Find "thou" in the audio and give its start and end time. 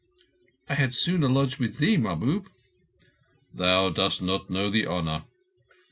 3.53-3.89